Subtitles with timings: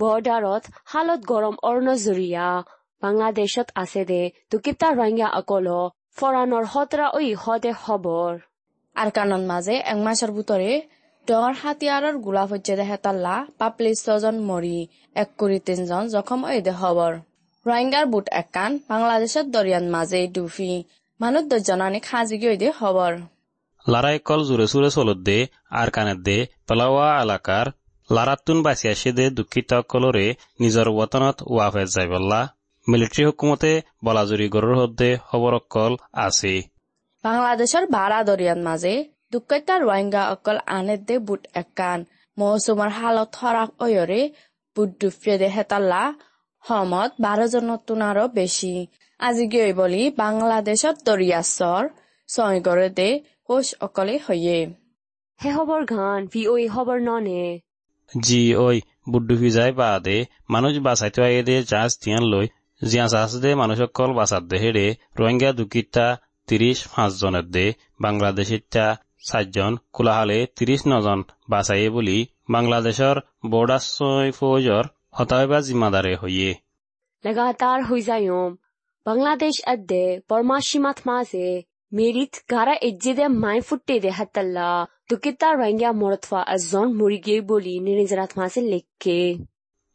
[0.00, 2.48] বৰ্ডাৰত হালত গৰম অৰ্ণজৰীয়া।
[3.02, 5.68] বাংলাদেশত আছে দে দুকিতা ৰঙা অকল
[6.18, 8.32] ফৰাণৰ সতৰা ঐ সদে খবৰ।
[8.96, 10.70] আরকানন মাঝে এক মাসের ভিতরে
[11.28, 14.78] ডর হাতিয়ারর গোলা ফজ্জে হেতাল্লা পাপলি ছজন মরি
[15.16, 17.12] এক কুড়ি তিনজন জখম ওই দে খবর
[17.66, 20.72] রোহিঙ্গার বুট একান বাংলাদেশের দরিয়ান মাঝে ডুফি
[21.20, 23.12] মানুষ দজনানি খাজি গিয়ে দে খবর
[23.86, 25.38] লারাই কল জুরে সুরে চলত দে
[25.70, 27.66] আর কানের দে পেলাওয়া এলাকার
[28.10, 30.26] লাৰাতুন বাচি আছে দুখিত কলৰে
[30.60, 32.40] নিজৰ ৱতনত ওৱা হৈ যাই বল্লা
[32.86, 33.72] মিলিটাৰী হুকুমতে
[34.04, 36.54] বলাজুৰি গৰুৰ সদে খবৰ কল আছে।
[37.24, 38.94] বাংলাদেশৰ ভাড়া দৰিয়াৰ মাজে
[39.32, 41.98] দুকৈতা ৰোহিংগা অকল আনে দে বুট একান।
[42.36, 44.20] মৌচুমৰ হালত সৰাক অয়ৰে
[44.76, 46.02] বুট দুফিয়ে দে হেতাল্লা
[46.64, 48.72] সমত বাৰজন নতুন আৰু বেছি।
[49.20, 51.86] আজি গৈ বুলি বাংলাদেশত দৰিয়া ছয়
[52.28, 53.08] ছয়গৰে দে
[53.46, 54.60] কোচ অকলে হয়ে।
[55.40, 57.42] হে খবৰ ঘান ভি অ খবৰ ননে।
[58.10, 58.76] জি, ওই
[59.10, 60.16] বুড্ডুফি যায় বা দে,
[60.50, 60.72] মানুষ
[61.26, 62.46] আইয়ে দে জাহাজ তিয়ান লই।
[62.82, 64.86] জিয়া জাহাজ দে মানুষকল বাঁচাত দে হেরে
[65.18, 66.06] রোহিঙ্গা দুকিতা
[66.48, 67.66] তিরিশ পাঁচজনের দে
[68.00, 68.86] বাংলাদেশিতা
[69.28, 72.18] চারজন কোলাহালে তিরিশ নজন বাঁচাইয়ে বলি
[72.50, 73.16] বাংলাদেশৰ
[73.52, 73.82] বৰ্ডাৰ
[74.38, 74.84] ফৌজৰ
[75.16, 76.50] হতাহবা জিম্মাদাৰে হইয়ে।
[77.24, 78.50] লাগাতাৰ হৈ যায়ম
[79.06, 81.48] বাংলাদেশ আদে বৰ্মা সীমাত মাঝে
[81.92, 84.70] মেরিত গারা এজ্জে দে মাই ফুটে দে হাতাল্লা।
[85.10, 89.18] দুকিতা রঙিয়া মরতফা এজন মরি গিয়ে বলি নিরিজরাত মাঝে লেখকে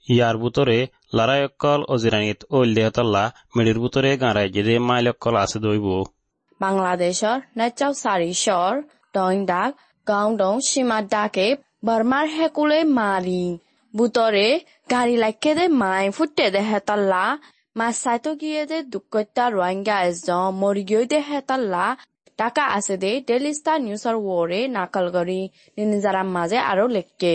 [0.07, 0.79] ইয়াৰ বুটৰে
[1.17, 3.23] লাৰায়কল অজিৰাণীত ঐল দেহতল্লা
[3.55, 5.87] মেডিৰ বুটৰে গাঁৰাই যেদে মাইলকল আছে দৈব
[6.59, 8.73] বাংলাদেশৰ নেচাও চাৰি শৰ
[9.15, 9.71] ডং ডাক
[10.07, 11.47] গাঁও ডং সীমা ডাকে
[11.85, 13.45] বর্মার হেকুলে মারি
[13.93, 14.47] বুতরে
[14.91, 17.23] গাড়ি লাইকে দে মাই ফুটে দে হেতাল্লা
[17.75, 21.85] মা সাইতো গিয়ে দে দুকত্যা রোহিঙ্গা এজন মরি গিয়ে দে হেতাল্লা
[22.39, 25.39] টাকা আছে দে ডেলি স্টাৰ নিউজৰ ওৰে নাকল কৰি
[25.91, 27.33] নিজাৰাম মাজে আৰু লেখকে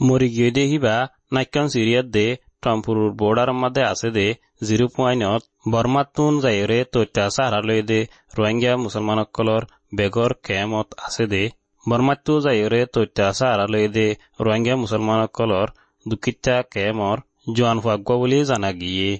[0.00, 0.94] মৰি গিয়ে দে হিবা
[1.36, 2.26] নাক্যন চিৰিয়াত দে
[2.62, 4.26] ট্ৰাম্পুৰৰ বৰ্ডাৰ মাদে আছে দে
[4.68, 8.00] জিৰ' পইণ্টত বৰ্মাতুন যায়ৰে তথ্য চাহাৰালৈ দে
[8.38, 9.62] ৰোহিংগা মুছলমানসকলৰ
[9.94, 11.42] বেগৰ কেমত আছে দে
[11.86, 14.06] বৰ্মাতু যায়ৰে তথ্য চাহাৰালৈ দে
[14.40, 15.74] ৰোহিংগা মুছলমানসকলৰ
[16.06, 17.16] দুখিতা কেমৰ
[17.56, 19.10] জোৱান হোৱাগ বুলি জানা গিয়ে।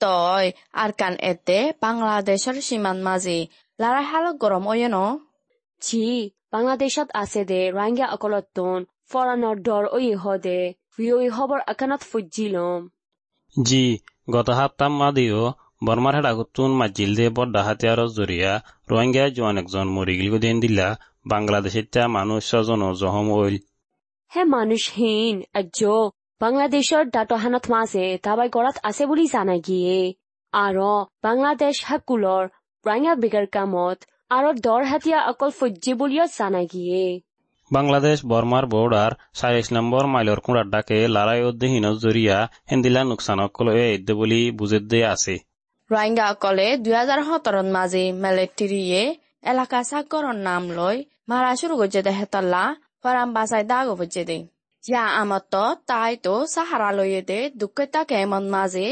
[0.00, 0.44] তই
[0.74, 3.38] আর কান এতে বাংলাদেশের সীমান মাঝে
[3.78, 4.96] লড়াই হালত গরম ওয়ে ন?
[5.82, 6.06] জি
[6.52, 8.78] বাংলাদেশত আছে দে রোহিঙ্গা অকলতন
[9.10, 10.60] ফরানোর ডর ঐ হদে
[10.92, 12.80] ভি ঐ খবর আকানত ফুজিলম
[13.56, 13.84] জি
[14.28, 15.42] গত সপ্তাহ মাদিও
[15.86, 18.52] বর্মার হেডাগুতুন মাজিল দে বড় ডাহাতিয়ার জরিয়া
[18.90, 20.88] রোহিঙ্গা জোয়ান একজন মরিগিল দেন দিলা
[21.26, 23.56] বাংলাদেশিতা মানুষ ছজন জহম ওইল
[24.32, 25.80] হে মানুষহীন আজ্য
[26.40, 29.98] বাংলাদেশৰ দাঁতহানত মাছে ধাবাই কৰাত আছে বুলি জানা গিয়ে।
[30.52, 30.90] আৰু
[31.26, 32.44] বাংলাদেশ হাকুলৰ
[32.84, 33.98] ৰাঙা বিগাৰ কামত
[34.30, 37.02] আৰু দৰ হাতীয়া অকল ফজ্জি বুলিও জানা গিয়ে।
[37.70, 42.36] বাংলাদেশ বৰ্মাৰ বৰ্ডাৰ চাৰিশ নম্বৰ মাইলৰ কোঁৰাৰ ডাকে লাৰাই অধ্যহীনত জৰিয়া
[42.70, 45.34] হেন্দিলা নোকচানক লৈ এদ্য বুলি বুজে দিয়ে আছে।
[45.90, 49.02] ৰাইংগা অকলে দুহেজাৰ সোতৰত মাজে মেলেট্ৰিয়ে
[49.50, 50.96] এলেকা চাকৰৰ নাম লৈ
[51.30, 52.62] মাৰাচুৰ গজ্জেদা হেতাল্লা
[53.02, 54.40] ফৰাম বাচাই দাগ গজ্জেদেই
[54.96, 55.54] আমত
[55.86, 58.88] তাই তো সাহারা লইয়ে দে দুঃখতা কেমন মাঝে।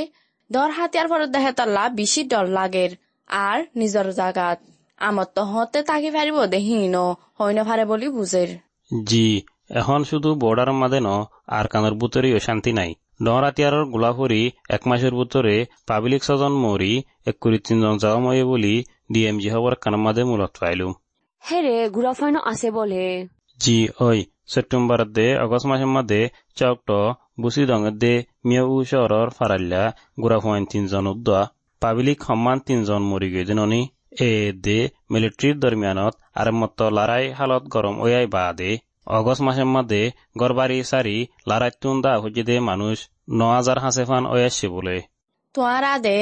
[0.51, 2.91] দর হাতিয়ার পর দে হেতাল্লা বেশি ডর লাগের
[3.31, 4.59] আর নিজর জাগাত।
[4.99, 6.97] আমত হতে তাকি পারিব দেহীন
[7.39, 8.51] হইন পারে বলি বুঝের।
[8.91, 9.27] জি
[9.71, 11.09] এখন শুধু বর্ডার মাদে ন
[11.49, 12.91] আর কানের বুতরেও শান্তি নাই।
[13.25, 15.57] ডরাতিয়ারর গোলাফরি এক মাসের বুতরে
[15.87, 16.93] পাবলিক ছজন মরি
[17.27, 18.75] এক কুড়ি তিনজন যাওয়া ময়ে বলি
[19.13, 20.93] ডিএমজি খবর কানের মাদে মূলত পাইলুম
[21.43, 23.05] হেৰে গুড়াফাইন আছে বলে।
[23.59, 24.19] জি ওই
[25.65, 26.21] মাসের মধ্যে
[26.57, 26.89] চকট
[27.41, 28.15] বুসি দঙের দে
[28.45, 28.63] মিয়া
[29.31, 29.83] ফারাল্লা
[30.21, 31.41] গুড়া ফুয়াইন তিনজন উদ্দা
[31.83, 33.81] পাবলিক সন্মান তিনজন মরি গৈ দিননি
[34.21, 34.79] এ দে
[35.11, 38.71] মিলিটারির দরমিয়ানত আর মত লড়াই হালত গরম ওয়াই বা দে
[39.09, 40.03] অগস্ট মাসের মধ্যে
[40.39, 41.17] গড়বাড়ি সারি
[41.49, 42.97] লড়াই তুন দা হচ্ছে দে মানুষ
[43.31, 44.97] ন হাজার হাসে ফান ওয়াসে বলে
[45.55, 46.19] তোয়ারা দে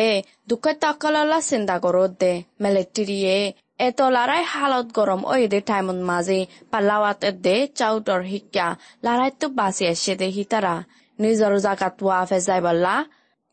[0.48, 3.36] দুঃখের তকললা চিন্তা করত দে মিলিটারিয়ে
[3.80, 6.38] এতলাৰাই হালত গৰম ঐ দে টাইমত মাজে
[6.72, 8.66] পাল্লাৱাত দে চাউটৰ শিক্ষা
[9.04, 10.74] লাৰাইটো বাচি আছে দে সীতাৰা।
[11.18, 12.94] নিজৰ জাগাত পোৱা ফেজাই বাল্লা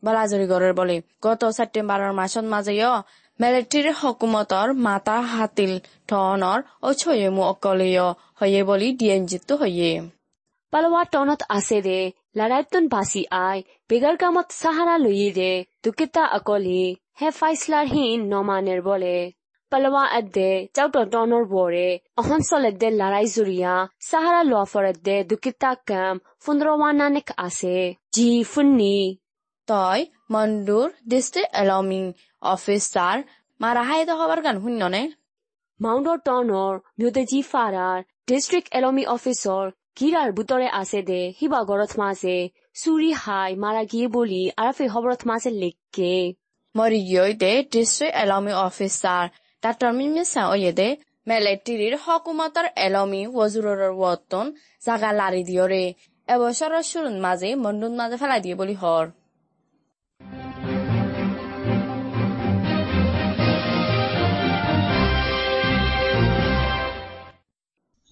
[0.02, 2.94] বালাজৰী গড়ৰ বুলি। গত ছেপ্টেম্বৰৰ মাছত মাজে অ
[4.00, 5.72] হকুমতৰ মাতা হাতিল
[6.08, 8.06] ধনৰ অচয়ে অকলীয়
[8.40, 9.92] হয়ে বুলি ডি এন জিতটো হয়ে।
[10.72, 11.98] পালোৱা টনত আছে দে
[12.36, 13.58] লাৰাইটোন বাচি আই
[13.90, 15.52] বেগাৰ কামত চাহাৰা লৈয়ে দে
[15.82, 16.80] দুকিতা অকলি
[17.20, 19.16] হে ফাইচলাৰ হীন নমানেৰ বলে।
[19.72, 23.26] পালা আদে চাউ টনর বরে অহন সলেদে লড়াই
[25.00, 27.76] দে দুকিতা কাম ফুন্দ্রওয়া নানেক আছে
[28.14, 28.96] জি ফুন্নি
[29.68, 30.00] তই
[34.42, 35.02] গান শুননে
[35.80, 37.98] মাউন্ড টনর মিউদেজি ফারার
[38.28, 39.64] ডিস্ট্রিক্ট অ্যালমি অফিসর
[39.98, 42.36] গিরার বুতরে আছে দে হিবা গরথ মাছে
[42.74, 46.14] সুরি হাই মাৰা গিয়ে বুলি আৰাফে হবৰথ মাছে লেখকে
[46.74, 49.24] মৰি গিয়ে দে ডিস্ট্ৰিক্ট অ্যালমি অফিসাৰ
[49.62, 50.84] তাৰ টৰ্মিমে চাওয়েদে
[51.30, 54.48] মেলেট্ৰিৰ সকুমতৰ এলমি ৱজুৰৰ ৱৰ্তন
[54.82, 55.82] জাগা লাৰি দিয়ৰে।
[56.28, 59.04] এবছৰৰ চুৰুণ মাজে মণ্ডুন মাজে ফেলাই দিয়ে বুলি হৰ।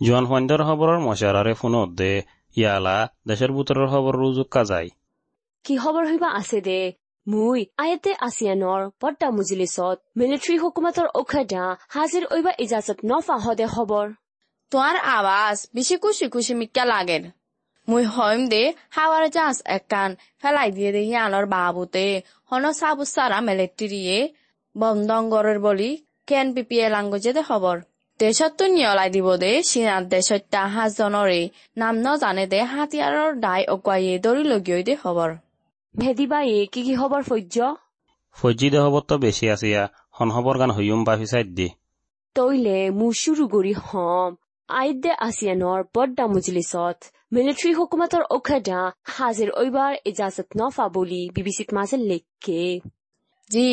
[0.00, 2.12] জোৱান সন্ধ্যাৰ খবৰৰ মচাৰাৰে ফোনত দে
[2.56, 2.96] ইয়ালা
[3.29, 4.87] দেশৰ বুটৰৰ খবৰ ৰুজুক কাজাই।
[5.64, 6.81] কি খবৰ হৈবা আছে দে?
[7.31, 14.06] মুই আয়াতে আসিয়ানৰ পৰ্দা মুজিলিছত মিলিটাৰী হুকুমতৰ ঔষধা হাজিৰ ঐবা ইজাজত নফা হদে খবৰ
[14.73, 17.27] তোমার আওয়াজ বেশি খুশি খুশি মিক্কা লাগের
[17.88, 20.11] মুই হইম দে হাওয়ার জাহাজ একান
[20.41, 22.06] ফেলাই দিয়ে দেখি আনর বাবুতে
[22.50, 24.19] হন সাবু সারা মেলেট্রিয়ে
[24.75, 25.91] বন্ধঙ্গরের বলি
[26.29, 27.77] কেন পিপিএ লাঙ্গুজে দে খবর
[28.21, 31.43] দেশত তো নিয়লাই দিব দে চীনার দেশত তাহাজনরে
[31.77, 35.31] নাম ন জানে দে হাতিয়াৰৰ দাই অকুৱাইয়ে দৰি লগিয়ই দে খবৰ
[35.95, 37.57] ভেদিবা এ কি কি হবৰ ফৈজ্য?
[38.37, 39.69] ফৈজি দে দেহবত্ব বেছি আছে
[40.17, 41.69] হন হবৰ গান হৈয়ুম বা ফিচাই দি।
[42.37, 44.31] তৈলে মুচুৰু গুৰি হম।
[44.69, 46.97] আইদে আছিয়ানৰ বদ্দা মজলিচত।
[47.33, 48.81] মিলিটাৰী হুকুমতৰ অখেদা
[49.15, 52.65] হাজিৰ ঐবাৰ এজাজত নফা বুলি বিবিচিত মাজে লেখে
[53.51, 53.69] জি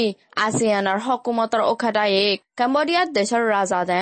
[0.46, 2.24] আছিয়ানৰ হকুমতৰ অখেদায়ে
[2.58, 4.02] কেম্বডিয়াত দেশৰ ৰাজা দে।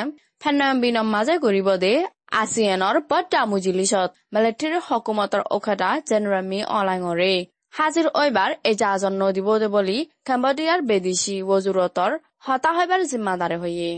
[0.82, 1.94] বিনম মাজে ঘূৰিব দে
[2.42, 7.36] আছিয়ানৰ বদ্দা মজিলিচত। মিলিটাৰী হকুমতৰ অখেদা জেনেৰেল মি অলাঙৰে।
[7.76, 12.12] হাজিৰ অইবাৰ এই নদী নদীব বুলি কেম্বডিয়াৰ বেদেশী ৱজুৰতৰ
[12.46, 13.92] হতাশ হবাৰ জিম্মাদাৰে হৈয়ে।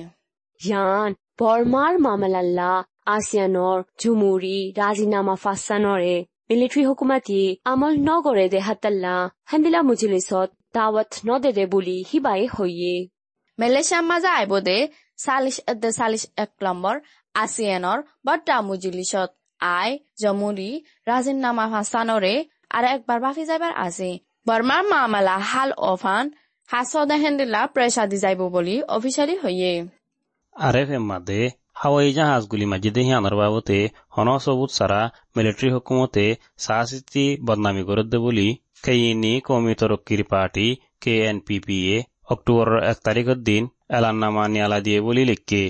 [0.62, 1.10] জ্ঞান
[1.40, 2.72] বৰ্মাৰ মামালাল্লা
[3.16, 6.16] আছিয়ানৰ ঝুমুৰী ৰাজিনামা ফাচানৰে
[6.50, 7.42] মিলিটাৰী হুকুমাতি
[7.72, 9.16] আমল নগৰে দেহাতাল্লা
[9.52, 12.96] হেন্দিলা মুজিলিছত দাৱত নদেদে বুলি সিবাই হৈয়ে।
[13.60, 14.78] মেলেছিয়াৰ মাজা আইবদে
[15.24, 16.96] চালিছ এদে চালিছ এক নম্বৰ
[17.36, 19.30] আছিয়ানৰ বৰ্তা মুজিলিছত
[19.62, 19.90] আই
[20.22, 20.70] জমুৰি
[21.10, 22.36] ৰাজিনামা ফাচানৰে
[22.72, 24.10] আৰু একবাৰ বাফি যাইবাৰ আছে।
[24.48, 26.26] বৰ্মাৰ মামলা হাল অফান
[26.70, 29.72] হাছদে হেন্দিলা প্ৰেছা দি যাইব বুলি অফিচিয়ালি হয়ে।
[30.56, 31.40] আৰে ফেম্মাদে
[31.82, 33.80] হাৱাই জাহাজগুলি মাজিদে হিয়ানৰ বাবতে
[34.16, 35.02] হন সবুত সারা
[35.36, 36.26] মিলিটারি হুকুমতে
[36.66, 38.48] সাহসিতি বদনামি করত দে বুলি
[38.86, 40.68] কেইনি কমি তরক্কির party
[41.04, 41.98] K N P P এ
[42.34, 43.64] অক্টোবরের এক তারিখের দিন
[43.98, 45.64] এলান্নামা নিয়ালা দিয়ে বলি লিখকে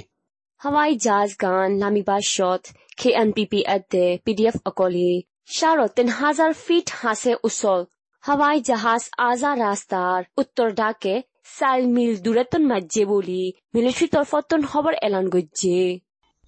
[0.61, 2.63] হাৱাই জাহাজ গান লামিবা shot
[2.99, 5.11] K N P P এদে P D F অকলি।
[5.47, 7.81] শারত তিন হাজার ফিট হাসে উচল
[8.23, 11.15] হাৱাই জাহাজ আজা রাস্তার উত্তর ডাকে
[11.57, 13.41] চাল মিল দূরতন মাজ্জে বলি
[13.73, 15.81] মিলিটারি তরফতন খবর এলান গজ্জে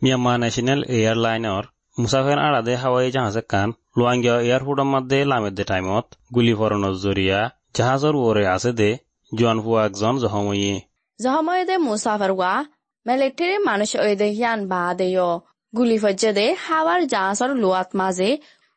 [0.02, 1.64] মিয়ানমার ন্যাশনাল এয়ারলাইনৰ
[1.98, 7.40] মুছাফিৰ আৰাদে হাৱাই জাহাজ একান লোৱাংগীয় এয়াৰপোৰ্টৰ মধ্যে লামেদ দে টাইমত গুলি ফৰণৰ জৰিয়া
[7.76, 8.90] জাহাজৰ ওৰে আছে দে
[9.32, 10.74] জোৱান ফুৱা একজন জহময়ে
[11.20, 12.54] জহময়দে মুসাফার ওয়া
[13.06, 15.22] মিলিটারি মানুষ ওইদে হিয়ান বা দেয়
[15.74, 18.30] গুলি ফজ্জে দে হাওয়ার জাহাজর লোয়াত মাঝে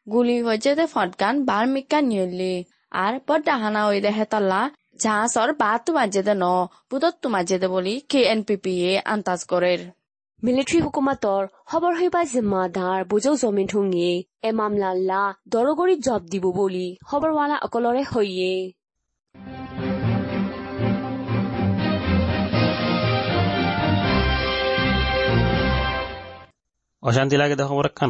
[0.07, 2.55] গুলি ফজ্জে দে ফটগান বার মিক্কা নিয়লি।
[2.93, 4.61] আর পদ্দা হানা ওইদে হেতাল্লা
[5.03, 6.45] জাহাজর বাতু মাঝে দে ন
[6.91, 9.81] বুদত্তু মাঝে দে বলি কে এন পি পি এ আন্তাজ করের
[10.43, 14.11] মিলিটাৰী হুকুমাতৰ খবৰ হইবা জিম্মাদাৰ বুজৌ জমিন ঠুঙি
[14.43, 18.55] এ মামলাল্লা দৰগৰি জব দিব বুলি খবৰৱালা অকলৰে হৈয়ে।
[27.03, 27.65] অশান্তি লাগে দে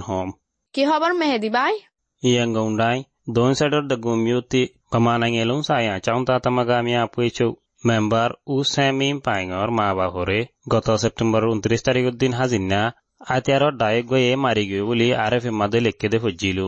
[0.09, 0.29] হম।
[0.75, 1.75] কি খবর মেহেদি বাই
[2.23, 2.99] iyang gaundai
[3.29, 4.63] don sadar da gomyoti
[4.93, 7.49] pamanang elung saya chaunta tamagamia puichu
[7.85, 10.41] member উ চেমিম পাইঙৰ মা বাহৰে
[10.73, 12.81] গত ছেপ্টেম্বৰৰ ঊনত্ৰিশ তাৰিখৰ দিন হাজিনা
[13.29, 16.67] আতিয়াৰৰ ডায়েক গৈয়ে মাৰি গৈ বুলি আৰ এফ এমাদে লেখকে দে ফুজিলো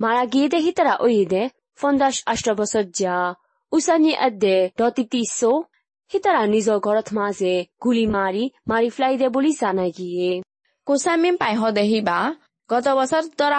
[0.00, 1.42] মাৰা গিয়ে দে হিতাৰা ওইদে
[1.80, 3.16] ফন্দাস আষ্ট বছৰ যা
[3.72, 5.50] উচানি আদে দতি তিছো
[6.10, 10.30] হিতাৰা নিজৰ ঘৰত মাজে গুলি মাৰি মাৰি ফ্লাই দে বুলি জানাই গিয়ে
[10.86, 12.18] কুচামিম পাইহ দেহিবা
[12.72, 13.58] গত বছৰ দৰা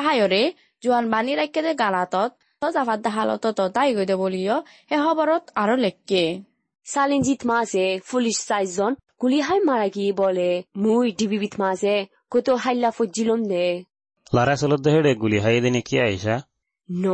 [0.84, 2.32] জোহান বাণী ৰাখে দে গালাতত
[2.76, 4.56] জাফাত দেখালত ততাই গৈ দে বুলিও
[4.90, 6.24] সেই খবৰত আৰু লেখকে।
[6.88, 8.92] চালিনজিত মাছে পুলিচ চাৰিজন
[9.22, 10.50] গুলি হাই মাৰা কি বলে
[10.84, 11.96] মুই ডিবিবিত মাছে
[12.32, 13.68] কত হাইলা ফুজিলম দে।
[14.36, 16.36] লাৰা চলত দে হেৰে গুলি হাই দিনে কি আহিছা?
[16.90, 17.06] ন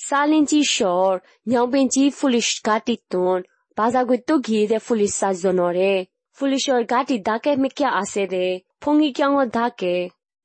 [0.00, 1.12] চালিনজি শ্বৰ
[1.50, 3.38] নিয়বেঞ্জি পুলিচ কাটিতন
[3.78, 5.92] বাজা গৈ তো ঘি দে পুলিচ চাইজনৰে
[6.38, 8.46] পুলিচৰ গাটি ডাকে মেকিয়া আছে দে
[8.82, 9.94] ফঙি কিয়ঙত ডাকে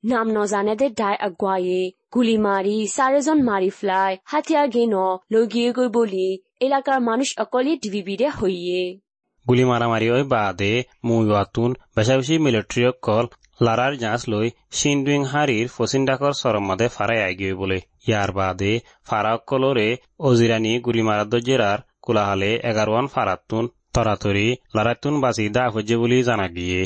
[0.06, 1.80] নাম নজানে দে ডাই আগুয়ায়ে
[2.14, 4.94] গুলি মারি চাৰিজন মাৰি ফ্লাই হাতিয়াৰ গেন
[5.32, 6.26] লগিয়ে গৈ বলি
[6.60, 8.82] এলাকাৰ মানুষ অকলে ডিবিবিৰে হৈয়ে
[9.46, 10.72] গুলি মারামারি ওই বাদে
[11.06, 13.24] মুইওয়াতুন বেশা বেশি মিলিটারি কল
[13.60, 18.72] লারার জাঁচ লৈ সিনডুইং হারির ফসিন্ডাকর সরম্মাদে ফারাই আগিয়ে বলে ইয়ার বাদে
[20.20, 24.46] অজিরানি গুলি মারাদ জেরার কুলাহালে এগারোয়ান ফারাতুন তরাতরি
[24.76, 26.82] লারাতুন বাসি দা হজ্জে বলি জানা গিয়ে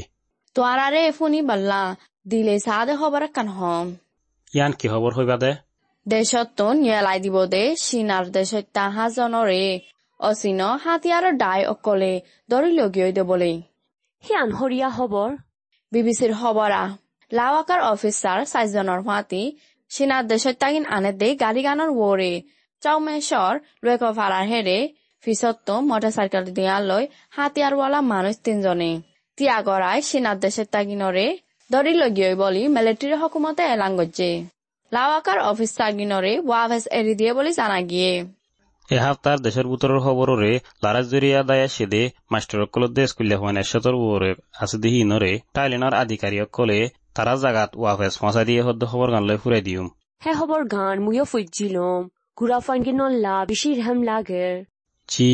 [0.56, 1.82] তোয়ারারে ফুনি বাল্লা
[2.26, 3.86] দিলে সাদে খবর কান হম।
[4.52, 5.52] ইয়ান কি খবর হইবা দে?
[6.06, 9.64] দেশতন ইয়েলাই দিব দে চীনার দেশত তাহাজনরে
[10.20, 12.12] অচিন হাতিয়াৰ দাই অকলে
[12.50, 13.54] দৰি লগিয়াই দেবলৈ
[14.24, 15.30] সিয়ান হৰিয়া হবৰ
[15.92, 16.82] বিবিচিৰ খবৰা
[17.30, 19.42] লাৱাকাৰ অফিচাৰ চাৰিজনৰ মাতি
[19.90, 22.32] চীনাৰ দেশত তাগিন আনে দে গাড়ী গানৰ ৱৰে
[22.82, 23.52] চাউমেশ্বৰ
[23.84, 24.78] লৈক ভাড়াৰ হেৰে
[25.24, 27.04] পিছতো মটৰচাইকেল দিয়ালৈ
[27.36, 28.92] হাতিয়াৰৱালা মানুহ তিনজনে।
[29.38, 31.26] তিয়াগৰাই চীনাৰ দেশত তাগিনৰে
[31.70, 34.30] দৰি লগিয়াই বুলি মিলিটাৰী হকুমতে এলাং গজ্জে।
[34.92, 38.12] লাৱাকাৰ অফিচ তাগিনৰে ৱাভেজ এৰি দিয়ে বুলি জানা গিয়ে।
[38.88, 44.30] এহাপ্তার দেশের বুতরের খবররে লারাজ জরিয়া দায়া সেদে মাস্টার অকলদে স্কুলে হওয়ান এশতর ওরে
[44.62, 46.78] আছে দিহি নরে টাইলেনার আধিকারী অকলে
[47.16, 49.86] তারা জাগাত ওয়াফেস ফসা দিয়ে হদ্দ খবর গানলৈ ফুরাই দিউম
[50.22, 52.00] হে হবৰ গান মুয়ো ফুজিলম
[52.38, 54.46] ঘুৰা ফানগি নল্লা বেছি রেহাম লাগে।
[55.08, 55.30] চি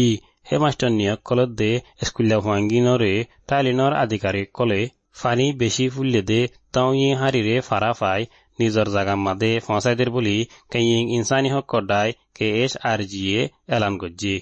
[0.48, 1.70] হে মাস্টার নিয়ক কলত দে
[2.06, 3.12] স্কুলে হওয়াঙ্গি নরে
[3.48, 4.80] টাইলেনার আধিকারী কলে
[5.20, 6.40] ফানি বেশি ফুললে দে
[6.72, 8.20] তাও ই হারিরে ফারা ফাই
[8.58, 10.36] নিজৰ জাগাৰ মাদে, ফসাইদের বলি
[10.72, 14.36] কেইং ইনসানি হক কডাই কে এস আর জিয়ে এলান গজ্জি।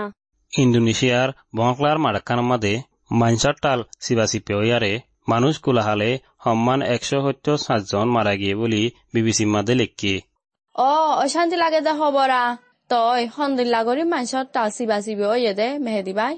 [0.52, 1.28] ইণ্ডোনেছিয়াৰ
[1.58, 2.74] বংকলাৰ মাৰাখানৰ মাদে
[3.20, 4.92] মাইনচৰ তাল চিবাচি পেয়াৰে
[5.28, 6.10] মানুষ কোলাহালে
[6.44, 8.82] সম্মান একশ সত্য সাতজন মাৰা গিয়ে বুলি
[9.14, 10.14] বিবিচি মাদে লিখকি
[10.74, 10.90] অ
[11.24, 12.40] অশান্তি লাগে দে খবৰা।
[12.90, 16.34] তই সন্দিল্লা কৰি মাইনচৰ তাল চিবাচি পেয়ে দে মেহেদি বাই।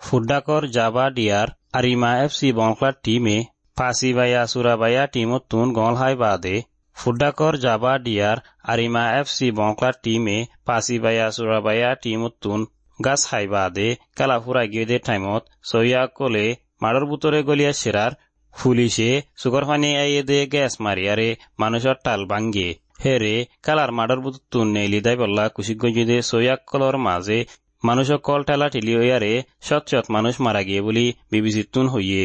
[0.00, 3.36] ফুডাকৰ জাবা দিয়াৰ আৰিমা এফ চি বংলাৰ টিমে
[3.76, 6.56] ফাচি বায়া চুৰাবায়া টিমত তুন গল হাই বাদে
[6.98, 10.36] ফুডাকর জাবা ডিয়ার আরিমা এফসি বংকলার টিমে
[10.66, 12.60] ফাঁসিবাইয়া সুরাবাইয়া টিমত তুন
[12.98, 16.46] গাছ খাই বাদে কালা ফুরা গিয়ে টাইমত সইয়া কলে
[16.82, 18.12] মাড়র বুতরে গলিয়া সেরার
[18.54, 21.28] পুলিশে সুগর পানি আইয়ে দে গ্যাস মারিয়ারে
[21.58, 22.68] মানুষের টাল ভাঙ্গে
[23.02, 27.38] হেরে কালার মাডর বুতুন নেইলি দাই বল্লা কুশিগঞ্জিদে সৈয়াক কলর মাঝে
[27.82, 32.22] মানুষ কল ঠেলা ঠেলি হইয়ারে সৎ সৎ মানুষ মারা গিয়ে বলি বিবিসি তুন হইয়ে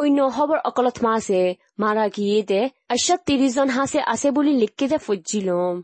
[0.00, 1.42] অন্য খবর অকলত মাসে
[1.78, 5.76] মারা গিয়ে দে আশা তিরিশ জন হাসে আছে বলি লিখকে দে ফুজিলম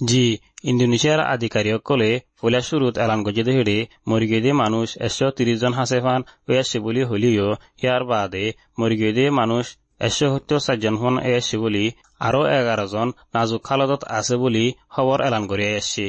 [0.00, 0.24] জি
[0.64, 3.76] ইন্দোনেছিয়ার আধিকারিকসকলে পইলা শুরুত এলান গজে হেড়ে
[4.08, 7.48] মরিগেদে মানুষ একশো তিরিশ জন হাসেফান হয়ে আসছে বলি হলিও
[7.80, 8.44] ইয়ার বাদে
[8.78, 9.64] মরিগেদে মানুষ
[10.00, 11.84] একশো সত্তর চারজন ফোন আসছে বলি
[12.20, 14.64] আরো এগারো জন নাজুক খালদত আছে বলি
[14.94, 16.06] খবর এলান করে আসছে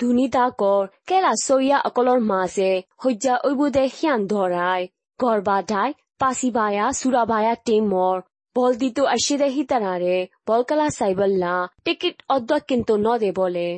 [0.00, 4.82] দুনিতাকৰ কেলা চৈয়া অকলৰ মাজে সজ্জা ঐবুদে সিয়ান ধৰাই
[6.22, 8.16] গৰ্বাদাই পাচিবায়া চুৰাবায়া টেমৰ
[8.56, 10.16] বল দিতো আশিদে হিতারারে
[10.48, 13.68] বলকালা সাইবল্লা টিকিট অদ্দ কিন্তু নদে বলে।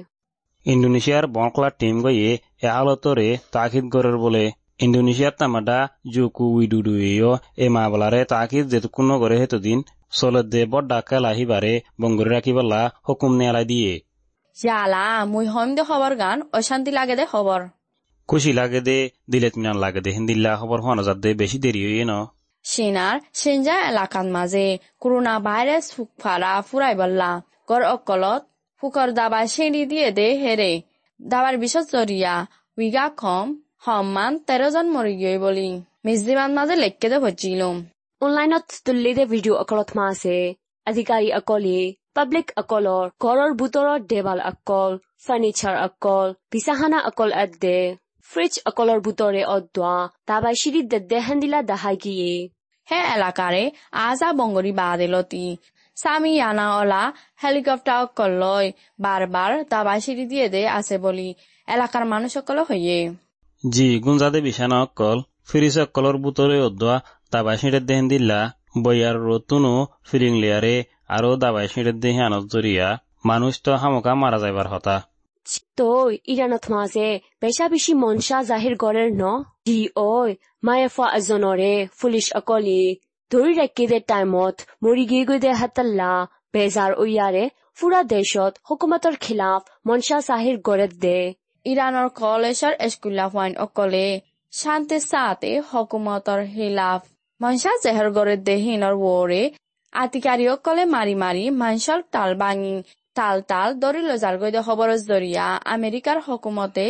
[0.67, 2.31] ইন্দোনেশিয়ার বনকলা টিম গইয়ে
[2.63, 4.45] এ আলতরে তাকিদ গরের বলে।
[4.85, 5.79] ইন্দোনেশিয়ার তামাডা
[6.15, 7.33] জুকু উইডুডুইও
[7.65, 9.79] এ মাবলারে তাকিদ যেতুকুন্ন করে হেতুদিন
[10.19, 13.93] সলদে বড্ডা খেলা হিবারে বঙ্গরে রাখিবল্লা হুকুম নেয়ালাই দিয়ে।
[14.57, 17.61] ইয়ালা মুই হম দে খবর গান অশান্তি লাগে দে খবর।
[18.29, 18.99] খুশি লাগে দে
[19.33, 22.13] দিলেত মিনান লাগে দে। হিন্দিল্লা খবর হওয়া যাত দে বেশি দেরি হইয়ে ন।
[22.65, 24.67] সিনার সিনজা এলাকাত মাঝে
[25.03, 27.31] করোনা ভাইরাস ফুকফারা ফুরাই বললা।
[27.69, 28.43] গর অকলত
[28.83, 30.73] ফুকর দাবা সিঁড়ি দিয়ে দে হেরে
[31.21, 32.35] দাবার বিষত জরিয়া
[32.79, 33.47] উইগা কম
[33.85, 35.69] সম্মান তেরো জন মরি গিয়ে বলি।
[36.05, 37.77] মিজদিমান মাঝে লেখকে দে ভজিলম।
[38.21, 40.37] অনলাইনত তুল্লি দে ভিডিও অকলত মা আছে।
[40.87, 41.81] আধিকাৰী অকলে
[42.17, 44.93] পাব্লিক অকলৰ ঘৰৰ বুটৰৰ দেৱাল অকল
[45.25, 47.79] ফাৰ্নিচাৰ অকল বিছাহানা অকল এদে
[48.31, 49.95] ফ্ৰিজ অকলৰ বুটৰে অদোৱা
[50.29, 52.33] দাবাই চিৰিত দে হেন্দিলা দাহাই গিয়ে
[52.89, 53.63] হে এলাকারে
[54.03, 55.45] আজা বঙ্গরি বাদেলতি
[55.97, 57.03] সামি ইয়ানা অলা
[57.43, 61.29] হেলিকপ্টার অকলয় বারবার দাবাই সিঁড়ি দিয়ে দে আছে বলি
[61.69, 62.99] এলাকার মানুষ সকল হইয়ে
[63.65, 66.97] জি গুঞ্জাদে বিছানা অকল ফিরিস অকলর বুতরে অদোয়া
[67.33, 68.41] দাবাই সিঁড়ের দেহেন দিল্লা
[68.79, 69.75] বইয়ার রতুনো
[70.09, 70.77] ফিরিং লেয়ারে
[71.09, 72.89] আরও দাবাই সিঁড়ের দেহে আনত জরিয়া
[73.25, 74.97] মানুষ তো হামকা মারা যাইবার হতা
[76.71, 77.09] মাজে
[77.41, 79.25] বেচা বেছি মনচা জাহিৰ গড়েৰ ন
[79.67, 82.81] দি ঐ মায়েফা এজনৰে পুলিচ অকলি
[83.31, 86.11] ধৰি ৰাখি দে টাইমত মৰি গৈ গৈ দে হাতাল্লা
[86.55, 91.19] বেজাৰ উয়াৰে ফুৰা দেশত হুকুমতৰ খিলাফ মনচা জাহিৰ গড়ে দে
[91.67, 94.07] ইরানোর কলেজের স্কুলা ফাইন অকলে
[94.53, 97.01] শান্তি সাথে হকুমতর হিলাফ
[97.41, 99.43] মনসা জেহর গড়ে দেহিনর ওরে
[99.93, 102.75] আতিকারি অকলে মারি মারি মানসর তাল ভাঙি
[103.17, 106.87] তাল তাল দরিল জালগৈদে খবরজ দরিয়া আমেরিকার হকুমতে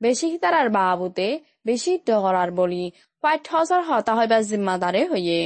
[0.00, 1.28] বেশি হিতারার বাবুতে
[1.66, 2.84] বেশি ডগরার বলি।
[3.22, 5.40] হোয়াইট হাউসর হতা হইবা জিম্মাদারে হইয়ে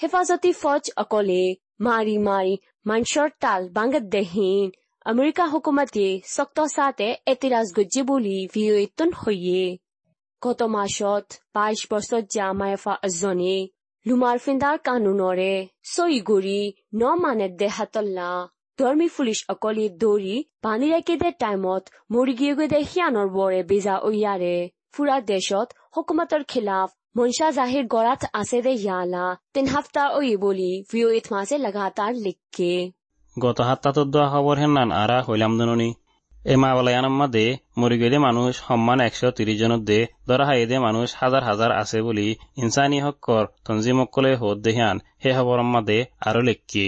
[0.00, 1.42] হেফাজতি ফৌজ অকলে
[1.86, 2.54] মাৰি মাৰি
[2.88, 4.68] মানচৰ তাল বাংগত দেহীন।
[5.06, 9.64] আমেৰিকা হুকুমতে চক্ত চাতে এতিৰাজ গজ্জে বুলি ভিঅ'তুন হৈয়ে।
[10.42, 13.56] গত মাসত বাইশ বছর যা মায়েফা এজনে
[14.06, 15.54] লুমার ফিন্দার কানুনরে
[15.92, 16.60] সই গুড়ি
[17.00, 18.30] ন মানে দেহাতল্লা।
[18.78, 21.82] ধর্মী পুলিশ অকলি দৌৰি বানি ৰাখি দে টাইমত
[22.14, 23.28] মৰি গিয়ে গৈ দে সিয়ানৰ
[23.70, 24.54] বেজা উয়াৰে
[24.94, 26.88] ফুৰা দেশত হুকুমতৰ খিলাফ
[27.18, 32.72] মনসা জাহির গড়াত আছে দে ইয়ালা তিন হাফতা ওই বলি ভিও মাসে লাগাতার লিখকে।
[33.36, 35.90] গত হাত্তাত দোয়া খবর হেনান আরা হইলাম দননি।
[36.52, 37.46] এ মাওলায়ানার মাদে
[37.80, 42.26] মরিগেদে মানুষ সম্মান একশো তিরিশ জনত দে ধরা হাইদে মানুষ হাজার হাজার আছে বলি
[42.62, 46.86] ইনসানি হক্কর তঞ্জিমকলে হোদ দেহিয়ান হে খবর মাদে আরও লেখকি।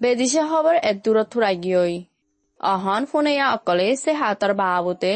[0.00, 1.96] বেদিছে হবৰ এদূৰত ৰাগিয়ৈ
[2.60, 5.10] অহন ফোনেয়া অকলে চে হাতৰ বাহুতে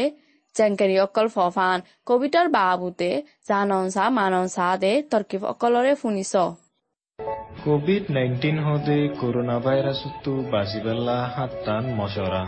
[0.55, 3.09] জেংকেৰী অকল ফফান কবিতাৰ বাহুতে
[3.47, 6.33] জাননচা মাননচা দে তৰ্কিব অকলৰে শুনিছ।
[7.63, 12.45] কোভিড নাইন্টিন হতে কৰোণা ভাইৰাছটো বাচিবেলা হাতান মচৰা।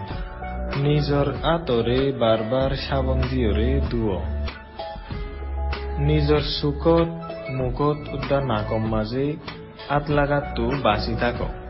[0.86, 4.12] নিজৰ আঁতৰে বাৰ বাৰ চাবন দিয়ৰে দুৱ।
[6.10, 7.10] নিজৰ চুকত
[7.52, 9.28] মুখত উদ্যান নাকম মাজে
[9.90, 11.67] আঁত লাগাতটো বাচি থাকক।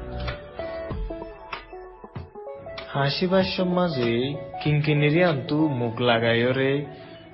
[2.94, 6.86] হাসিবার সমাজে কিঙ্কিনিরি আন্তু মুখ লাগাইয়রে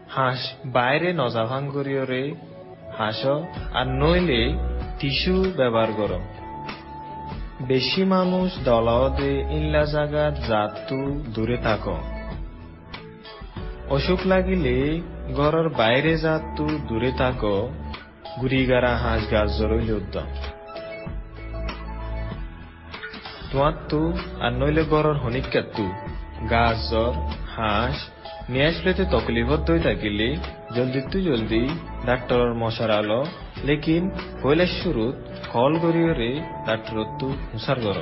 [0.09, 2.23] হাঁস বাইরে নজাভাং করিয়রে
[2.97, 3.25] হাস
[3.73, 4.41] আর নইলে
[4.99, 6.11] টিস্যু ব্যবহার কর
[7.67, 11.85] বেশি মানুষ দলাওদে ইল্লা জাগাত জাতু দূরে থাক।
[13.89, 15.01] অসুখ লাগিলে
[15.35, 17.41] ঘরের বাইরে জাতু দূরে থাক
[18.41, 20.52] গুড়িগারা হাঁস গাছ জরইল উদ্যম
[23.55, 24.01] তোমার তো
[24.39, 25.85] আর নইলে ঘরের হনিকাতু
[26.49, 27.13] গাছ, জ্বর,
[27.55, 27.97] হাঁস,
[28.49, 30.27] নিয়ে আসলেতে তকলিফত দই থাকিলে।
[30.75, 31.63] জলদি তু জলদি,
[32.05, 33.21] ডাক্তরের মশার আলো।
[33.63, 34.03] লেকিন
[34.43, 35.15] হইলে শুরুত
[35.53, 36.31] কল করিয়রে
[36.67, 37.97] ডাক্তরত তু হুসার কর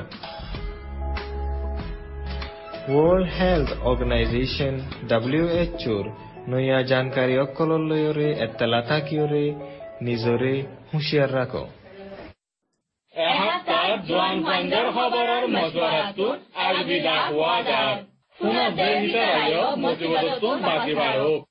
[2.91, 4.73] ওয়ার্ল্ড হেলথ অর্গানাইজেশন
[5.07, 6.05] ডাব্লিউএচওর
[6.51, 9.45] নইয়া জানকারী অকলর লয়রে এত্তালা থাকিয়রে
[10.01, 10.53] নিজরে
[10.89, 11.63] হুঁশিয়ার রাখো।
[14.01, 17.97] জোৱান ফাইণ্ডৰ খবৰৰ মজুৱাৰাটোত আলবিদা হোৱা যায়
[18.37, 21.50] পুনৰ দেশ ভিতৰত মজিবতটো বাজি বাঢ়ক